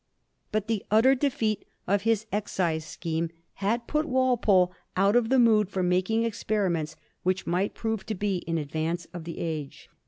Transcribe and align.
But 0.51 0.65
the 0.67 0.83
utter 0.89 1.13
defeat 1.13 1.63
of 1.85 2.01
his 2.01 2.25
excise 2.31 2.83
scheme 2.85 3.29
had 3.61 3.85
put 3.85 4.07
Walpole 4.07 4.71
out 4.97 5.15
of 5.15 5.29
the 5.29 5.37
mood 5.37 5.69
for 5.69 5.83
making 5.83 6.23
experiments 6.23 6.95
which 7.21 7.45
might 7.45 7.75
prove 7.75 8.03
to 8.07 8.15
be 8.15 8.37
in 8.47 8.57
advance 8.57 9.05
of 9.13 9.25
the 9.25 9.37
age. 9.37 9.91